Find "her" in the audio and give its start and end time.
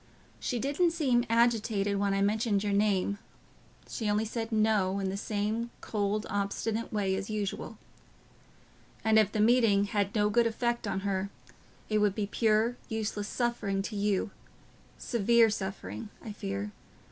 11.01-11.29